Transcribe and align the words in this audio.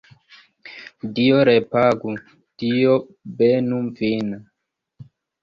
Dio 1.19 1.43
repagu, 1.49 2.15
Dio 2.65 2.97
benu 3.43 3.85
vin! 4.01 4.35